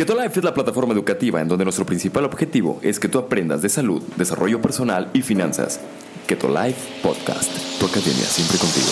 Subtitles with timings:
[0.00, 3.60] Keto Life es la plataforma educativa en donde nuestro principal objetivo es que tú aprendas
[3.60, 5.78] de salud, desarrollo personal y finanzas.
[6.26, 8.88] Keto Life Podcast, tu academia siempre contigo.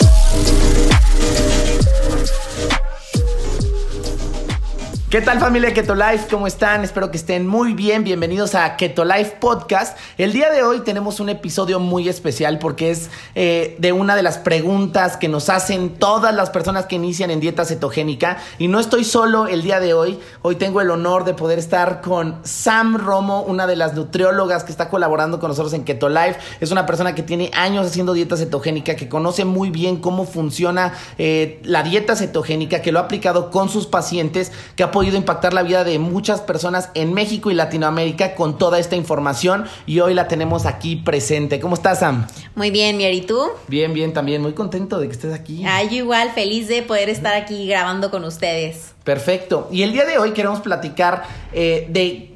[5.11, 6.27] ¿Qué tal familia Keto Life?
[6.31, 6.85] ¿Cómo están?
[6.85, 8.05] Espero que estén muy bien.
[8.05, 9.97] Bienvenidos a Keto Life Podcast.
[10.19, 14.23] El día de hoy tenemos un episodio muy especial porque es eh, de una de
[14.23, 18.37] las preguntas que nos hacen todas las personas que inician en dieta cetogénica.
[18.59, 20.21] Y no estoy solo el día de hoy.
[20.43, 24.73] Hoy tengo el honor de poder estar con Sam Romo, una de las nutriólogas que
[24.73, 26.39] está colaborando con nosotros en Keto Life.
[26.61, 30.93] Es una persona que tiene años haciendo dieta cetogénica, que conoce muy bien cómo funciona
[31.17, 35.55] eh, la dieta cetogénica, que lo ha aplicado con sus pacientes, que ha podido impactar
[35.55, 40.13] la vida de muchas personas en México y Latinoamérica con toda esta información y hoy
[40.13, 41.61] la tenemos aquí presente.
[41.61, 42.27] ¿Cómo estás, Sam?
[42.57, 43.41] Muy bien, Mier, ¿y tú?
[43.69, 45.63] Bien, bien, también muy contento de que estés aquí.
[45.65, 48.97] Ay, yo igual, feliz de poder estar aquí grabando con ustedes.
[49.05, 49.69] Perfecto.
[49.71, 52.35] Y el día de hoy queremos platicar eh, de...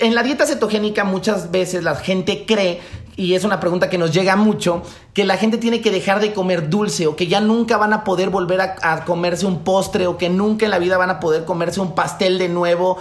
[0.00, 2.80] En la dieta cetogénica muchas veces la gente cree
[3.18, 6.32] y es una pregunta que nos llega mucho, que la gente tiene que dejar de
[6.32, 10.16] comer dulce o que ya nunca van a poder volver a, comerse un postre o
[10.16, 12.96] que nunca en la vida van a poder comerse un pastel de nuevo.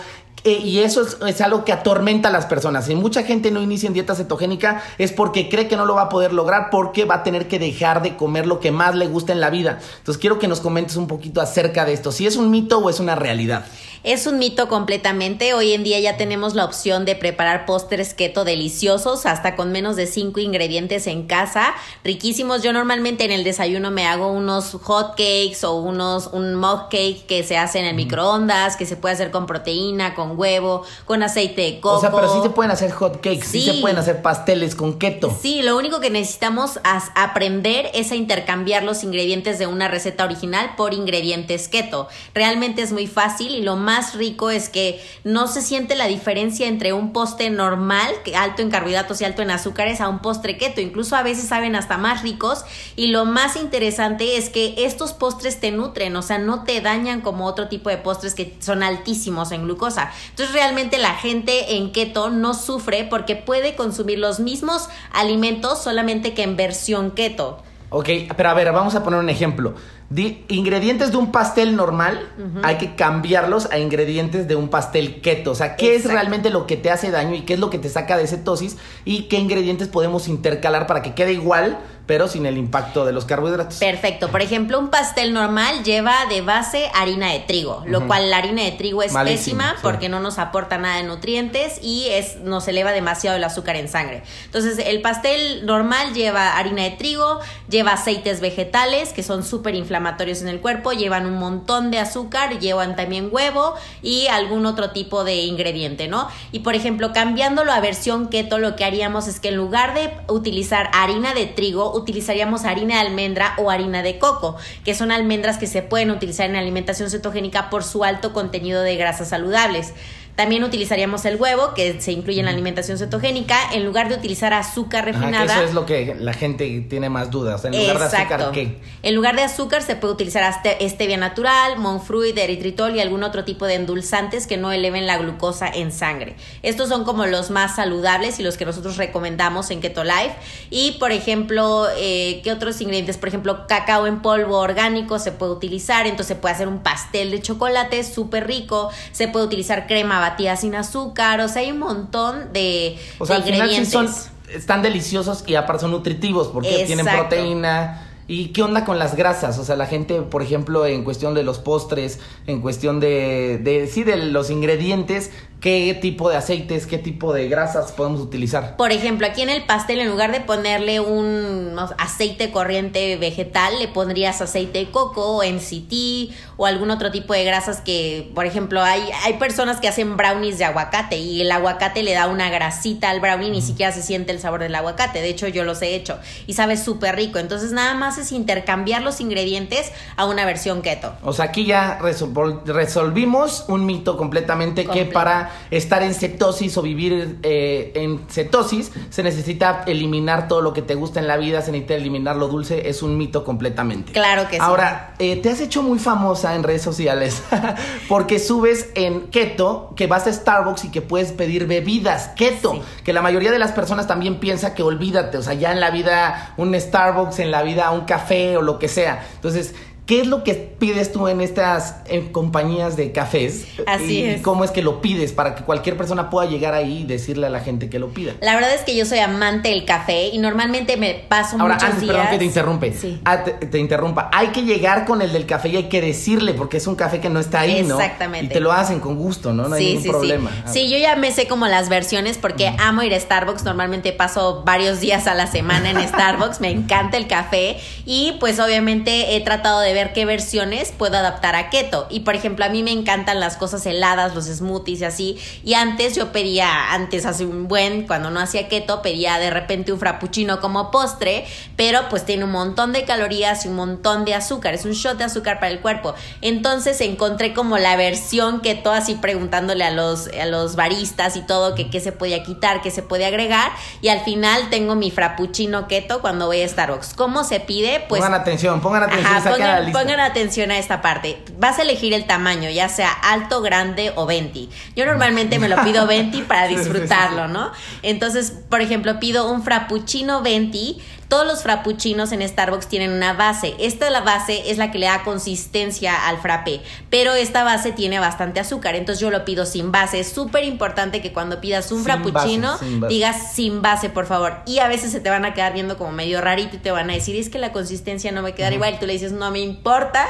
[0.47, 2.85] Eh, y eso es, es, algo que atormenta a las personas.
[2.85, 6.03] Si mucha gente no inicia en dieta cetogénica es porque cree que no lo va
[6.03, 9.07] a poder lograr porque va a tener que dejar de comer lo que más le
[9.07, 9.79] gusta en la vida.
[9.97, 12.89] Entonces quiero que nos comentes un poquito acerca de esto, si es un mito o
[12.89, 13.65] es una realidad.
[14.07, 15.53] Es un mito completamente.
[15.53, 19.97] Hoy en día ya tenemos la opción de preparar postres keto deliciosos, hasta con menos
[19.97, 21.73] de 5 ingredientes en casa,
[22.05, 22.63] riquísimos.
[22.63, 27.25] Yo normalmente en el desayuno me hago unos hot cakes o unos un mug cake
[27.27, 27.97] que se hace en el mm.
[27.97, 31.97] microondas, que se puede hacer con proteína, con huevo, con aceite de coco.
[31.97, 34.75] O sea, pero sí se pueden hacer hot cakes, sí, sí se pueden hacer pasteles
[34.75, 35.35] con keto.
[35.41, 36.79] Sí, lo único que necesitamos
[37.15, 42.07] aprender es a intercambiar los ingredientes de una receta original por ingredientes keto.
[42.33, 46.67] Realmente es muy fácil y lo más rico es que no se siente la diferencia
[46.67, 50.81] entre un postre normal, alto en carbohidratos y alto en azúcares, a un postre keto.
[50.81, 52.63] Incluso a veces saben hasta más ricos.
[52.95, 57.21] Y lo más interesante es que estos postres te nutren, o sea, no te dañan
[57.21, 60.11] como otro tipo de postres que son altísimos en glucosa.
[60.29, 66.33] Entonces realmente la gente en keto no sufre porque puede consumir los mismos alimentos solamente
[66.33, 67.63] que en versión keto.
[67.89, 69.75] Ok, pero a ver, vamos a poner un ejemplo.
[70.09, 72.61] Di ingredientes de un pastel normal, uh -huh.
[72.63, 75.51] hay que cambiarlos a ingredientes de un pastel keto.
[75.51, 76.07] O sea, ¿qué Exacto.
[76.07, 78.27] es realmente lo que te hace daño y qué es lo que te saca de
[78.27, 78.77] cetosis?
[79.05, 81.77] Y qué ingredientes podemos intercalar para que quede igual,
[82.07, 83.77] pero sin el impacto de los carbohidratos.
[83.77, 84.29] Perfecto.
[84.29, 88.07] Por ejemplo, un pastel normal lleva de base harina de trigo, lo uh -huh.
[88.07, 89.79] cual la harina de trigo es Malísimo, pésima sí.
[89.83, 93.89] porque no nos aporta nada de nutrientes y es, nos eleva demasiado el azúcar en
[93.89, 94.23] sangre.
[94.45, 100.41] Entonces, el pastel normal lleva harina de trigo, lleva aceites vegetales que son súper inflamatorios
[100.41, 105.25] en el cuerpo, llevan un montón de azúcar, llevan también huevo y algún otro tipo
[105.25, 106.29] de ingrediente, ¿no?
[106.53, 110.13] Y por ejemplo, cambiándolo a versión keto, lo que haríamos es que en lugar de
[110.27, 115.57] utilizar harina de trigo, utilizaríamos harina de almendra o harina de coco, que son almendras
[115.57, 119.93] que se pueden utilizar en alimentación cetogénica por su alto contenido de grasas saludables.
[120.37, 124.53] También utilizaríamos el huevo, que se incluye en la alimentación cetogénica, en lugar de utilizar
[124.53, 125.45] azúcar refinada.
[125.45, 127.65] Ajá, eso es lo que la gente tiene más dudas.
[127.65, 128.37] En lugar Exacto.
[128.37, 128.77] de azúcar, ¿qué?
[129.01, 133.65] En lugar de azúcar se puede utilizar stevia natural, monfruit, eritritol y algún otro tipo
[133.65, 136.35] de endulzantes que no eleven la glucosa en sangre.
[136.61, 140.35] Estos son como los más saludables y los que nosotros recomendamos en Keto Life.
[140.69, 143.17] Y, por ejemplo, eh, ¿qué otros ingredientes?
[143.17, 147.31] Por ejemplo, cacao en polvo orgánico se puede utilizar, entonces se puede hacer un pastel
[147.31, 150.26] de chocolate súper rico, se puede utilizar crema
[150.57, 153.87] sin azúcar, o sea, hay un montón de, o sea, de ingredientes.
[153.87, 154.09] Sí son,
[154.53, 156.87] están deliciosos y aparte son nutritivos porque Exacto.
[156.87, 158.03] tienen proteína.
[158.29, 159.57] ¿Y qué onda con las grasas?
[159.57, 163.87] O sea, la gente, por ejemplo, en cuestión de los postres, en cuestión de, de
[163.87, 168.77] sí, de los ingredientes, qué tipo de aceites, qué tipo de grasas podemos utilizar.
[168.77, 173.79] Por ejemplo, aquí en el pastel, en lugar de ponerle un no, aceite corriente vegetal,
[173.79, 178.83] le pondrías aceite de coco, MCT o algún otro tipo de grasas que, por ejemplo,
[178.83, 183.09] hay, hay personas que hacen brownies de aguacate y el aguacate le da una grasita
[183.09, 185.21] al brownie, ni siquiera se siente el sabor del aguacate.
[185.21, 187.39] De hecho, yo los he hecho y sabe súper rico.
[187.39, 191.13] Entonces, nada más es intercambiar los ingredientes a una versión keto.
[191.23, 196.77] O sea, aquí ya resol resolvimos un mito completamente Comple que para estar en cetosis
[196.77, 201.37] o vivir eh, en cetosis se necesita eliminar todo lo que te gusta en la
[201.37, 204.11] vida, se necesita eliminar lo dulce, es un mito completamente.
[204.11, 204.61] Claro que sí.
[204.61, 207.41] Ahora, eh, te has hecho muy famosa en redes sociales
[208.09, 212.81] porque subes en keto que vas a Starbucks y que puedes pedir bebidas keto, sí.
[213.03, 215.91] que la mayoría de las personas también piensa que olvídate, o sea, ya en la
[215.91, 219.25] vida un Starbucks, en la vida un café o lo que sea.
[219.35, 219.75] Entonces,
[220.07, 221.95] ¿Qué es lo que pides tú en estas
[222.31, 223.65] compañías de cafés?
[223.85, 224.41] Así ¿Y es.
[224.41, 227.49] cómo es que lo pides para que cualquier persona pueda llegar ahí y decirle a
[227.49, 228.33] la gente que lo pida?
[228.41, 231.89] La verdad es que yo soy amante del café y normalmente me paso Ahora, muchos
[231.89, 232.15] antes, días.
[232.15, 232.93] perdón que te interrumpe.
[232.93, 233.21] Sí.
[233.25, 234.29] Ah, te, te interrumpa.
[234.33, 237.19] Hay que llegar con el del café y hay que decirle, porque es un café
[237.19, 237.99] que no está ahí, ¿no?
[237.99, 238.45] Exactamente.
[238.45, 239.67] Y te lo hacen con gusto, ¿no?
[239.67, 240.51] No hay ningún problema.
[240.65, 240.83] Ah, Sí.
[240.85, 243.65] sí, yo ya me sé como las versiones porque amo ir a Starbucks.
[243.65, 246.61] Normalmente paso varios días a la semana en Starbucks.
[246.61, 251.55] me encanta el café y pues obviamente he tratado de ver qué versiones puedo adaptar
[251.55, 252.07] a keto.
[252.09, 255.39] Y por ejemplo, a mí me encantan las cosas heladas, los smoothies y así.
[255.63, 259.91] Y antes yo pedía, antes hace un buen, cuando no hacía keto, pedía de repente
[259.91, 264.35] un frappuccino como postre, pero pues tiene un montón de calorías y un montón de
[264.35, 264.73] azúcar.
[264.73, 266.13] Es un shot de azúcar para el cuerpo.
[266.41, 271.75] Entonces encontré como la versión keto, así preguntándole a los, a los baristas y todo,
[271.75, 273.71] que qué se podía quitar, qué se puede agregar.
[274.01, 277.13] Y al final tengo mi frappuccino keto cuando voy a Starbucks.
[277.15, 278.05] ¿Cómo se pide?
[278.07, 279.99] Pues pongan atención, pongan atención, Ajá, pongan, lista.
[279.99, 281.39] pongan atención a esta parte.
[281.57, 284.67] Vas a elegir el tamaño, ya sea alto, grande o 20.
[284.95, 287.47] Yo normalmente me lo pido 20 para disfrutarlo.
[287.47, 287.71] ¿no?
[288.03, 290.95] Entonces, por ejemplo, pido un frappuccino 20.
[291.27, 293.75] Todos los frappuccinos en Starbucks tienen una base.
[293.79, 298.19] Esta la base es la que le da consistencia al frappé, pero esta base tiene
[298.19, 300.19] bastante azúcar, entonces yo lo pido sin base.
[300.19, 303.13] Es súper importante que cuando pidas un Sin frappuccino base, sin base.
[303.13, 304.57] digas sin base, por favor.
[304.65, 307.09] Y a veces se te van a quedar viendo como medio rarito y te van
[307.09, 308.93] a decir, es que la consistencia no me queda igual.
[308.95, 310.25] Y tú le dices, no me importa.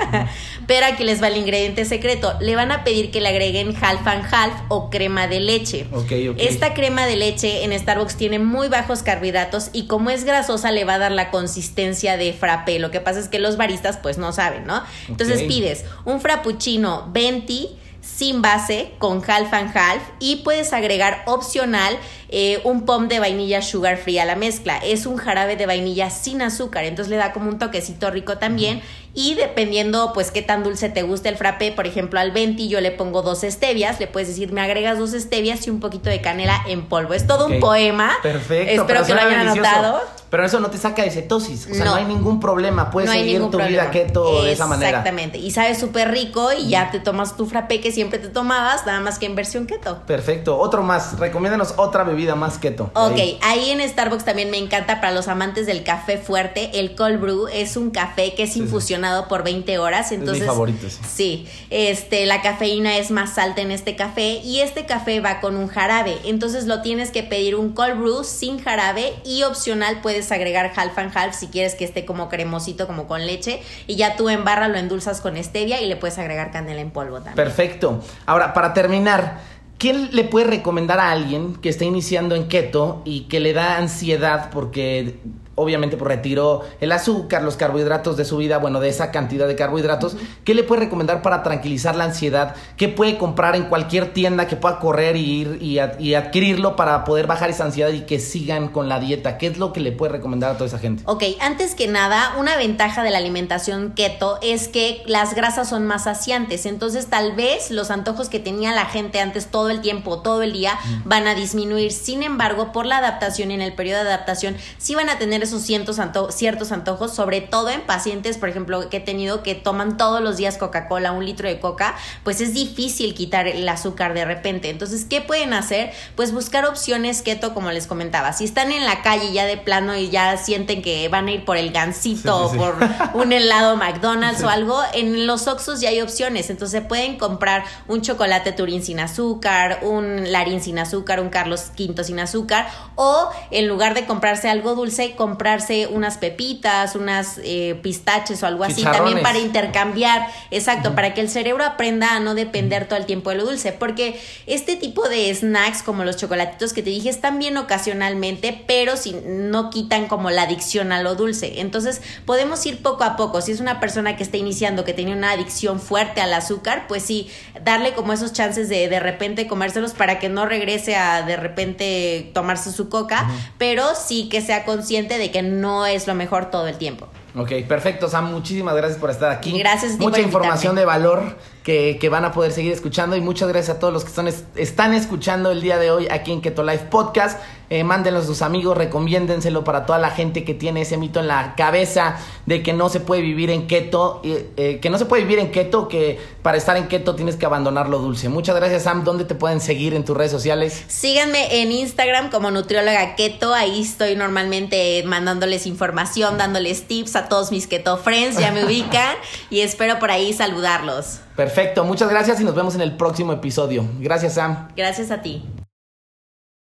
[0.68, 2.34] Pero aquí les va el ingrediente secreto.
[2.40, 5.88] Le van a pedir que le agreguen half and half o crema de leche.
[5.94, 6.38] Ok, ok.
[6.40, 10.86] Esta crema de leche en Starbucks tiene muy bajos carbohidratos y como es grasosa le
[10.88, 12.80] va a dar la consistencia de frappé.
[12.80, 14.84] Lo que pasa es que los baristas pues no saben, ¿no?
[15.08, 17.70] Entonces pides un frappuccino 20
[18.02, 21.98] sin base con half and half y puedes agregar opcional
[22.30, 24.78] eh, un pom de vainilla sugar free a la mezcla.
[24.78, 28.82] Es un jarabe de vainilla sin azúcar, entonces le da como un toquecito rico también.
[29.14, 32.82] Y dependiendo, pues, qué tan dulce te guste el frappé, por ejemplo, al 20 yo
[32.82, 36.22] le pongo dos stevias, le puedes decir, me agregas dos stevias y un poquito de
[36.22, 37.14] canela en polvo.
[37.14, 38.16] Es todo un poema.
[38.22, 38.84] Perfecto.
[38.84, 39.70] Espero pero que lo hayan delicioso.
[39.70, 40.02] anotado.
[40.30, 41.68] Pero eso no te saca de cetosis.
[41.72, 41.96] O sea, no, No.
[41.98, 42.92] hay ningún problema.
[42.92, 43.70] Puedes no seguir tu problema.
[43.70, 44.90] vida keto de esa manera.
[44.90, 45.38] Exactamente.
[45.38, 49.00] Y sabe súper rico y ya te tomas tu frappé que siempre te tomabas, nada
[49.00, 50.00] más que en versión keto.
[50.06, 50.58] Perfecto.
[50.58, 51.18] Otro más.
[51.20, 52.92] Recomiéndanos otra bebida más keto.
[52.94, 53.40] Ok, Ahí.
[53.42, 56.72] ahí en Starbucks también me encanta para los amantes del café fuerte.
[56.80, 58.60] El cold brew es un café que es sí.
[58.60, 60.12] infusionado por 20 horas.
[60.12, 60.98] mi Entonces, favorito, sí.
[61.18, 65.56] Sí, este, la cafeína es más alta en este café y este café va con
[65.56, 66.18] un jarabe.
[66.26, 70.98] Entonces lo tienes que pedir un cold brew sin jarabe y opcional puedes agregar half
[70.98, 73.62] and half si quieres que esté como cremosito, como con leche.
[73.88, 76.92] Y ya tú en barra lo endulzas con stevia y le puedes agregar canela en
[76.92, 77.36] polvo también.
[77.36, 78.02] Perfecto.
[78.26, 79.40] Ahora, para terminar,
[79.78, 83.78] ¿quién le puede recomendar a alguien que está iniciando en keto y que le da
[83.78, 85.20] ansiedad porque
[85.60, 89.56] obviamente pues, retiró el azúcar, los carbohidratos de su vida, bueno, de esa cantidad de
[89.56, 90.16] carbohidratos?
[90.44, 92.56] ¿Qué le puede recomendar para tranquilizar la ansiedad?
[92.78, 96.76] ¿Qué puede comprar en cualquier tienda que pueda correr y ir y, ad- y adquirirlo
[96.76, 99.38] para poder bajar esa ansiedad y que sigan con la dieta?
[99.38, 101.02] ¿Qué es lo que le puede recomendar a toda esa gente?
[101.08, 105.88] Ok, antes que nada, una ventaja de la alimentación keto es que las grasas son
[105.88, 110.20] más saciantes, entonces tal vez los antojos que tenía la gente antes todo el tiempo,
[110.22, 111.92] todo el día, van a disminuir.
[111.92, 115.47] Sin embargo, por la adaptación y en el periodo de adaptación, sí van a tener
[115.48, 119.56] esos cientos anto- ciertos antojos, sobre todo en pacientes, por ejemplo, que he tenido que
[119.56, 124.14] toman todos los días Coca-Cola, un litro de coca, pues es difícil quitar el azúcar
[124.14, 124.70] de repente.
[124.70, 125.92] Entonces, ¿qué pueden hacer?
[126.16, 128.34] Pues buscar opciones keto, como les comentaba.
[128.34, 131.46] Si están en la calle ya de plano y ya sienten que van a ir
[131.46, 132.64] por el gansito Sí, sí, sí.
[132.70, 132.74] o
[133.14, 136.50] por un helado McDonald's o algo, en los Oxxos ya hay opciones.
[136.50, 142.04] Entonces pueden comprar un chocolate Turín sin azúcar, un Larín sin azúcar, un Carlos V
[142.04, 148.42] sin azúcar, o en lugar de comprarse algo dulce, comprarse unas pepitas, unas eh, pistaches
[148.42, 152.88] o algo así, también para intercambiar, exacto, para que el cerebro aprenda a no depender
[152.88, 156.82] todo el tiempo de lo dulce, porque este tipo de snacks como los chocolatitos que
[156.82, 161.62] te dije están bien ocasionalmente, pero si no quitan como la adicción a lo dulce.
[161.62, 163.42] Entonces, podemos ir poco a poco.
[163.42, 167.04] Si es una persona que está iniciando, que tiene una adicción fuerte al azúcar, pues
[167.04, 167.30] sí,
[167.64, 172.32] darle como esos chances de de repente comérselos para que no regrese a de repente
[172.34, 173.30] tomarse su coca,
[173.60, 177.08] pero sí que sea consciente de que no es lo mejor todo el tiempo.
[177.36, 178.32] Ok, perfecto, Sam.
[178.32, 179.58] Muchísimas gracias por estar aquí.
[179.58, 183.18] Gracias Mucha información de valor que, que van a poder seguir escuchando.
[183.18, 186.32] Y muchas gracias a todos los que son, están escuchando el día de hoy aquí
[186.32, 187.42] en Keto Life Podcast.
[187.70, 191.28] Eh, mándenlo a sus amigos, recomiéndenselo para toda la gente que tiene ese mito en
[191.28, 195.24] la cabeza de que no se puede vivir en keto, eh, que no se puede
[195.24, 198.30] vivir en keto, que para estar en keto tienes que abandonar lo dulce.
[198.30, 199.04] Muchas gracias, Sam.
[199.04, 200.86] ¿Dónde te pueden seguir en tus redes sociales?
[200.88, 203.54] Síganme en Instagram como nutrióloga keto.
[203.54, 208.40] Ahí estoy normalmente mandándoles información, dándoles tips a todos mis keto friends.
[208.40, 209.18] Ya me ubican
[209.50, 211.27] y espero por ahí saludarlos.
[211.38, 211.86] Perfecto.
[211.86, 213.86] Muchas gracias y nos vemos en el próximo episodio.
[214.00, 214.70] Gracias, Sam.
[214.76, 215.44] Gracias a ti.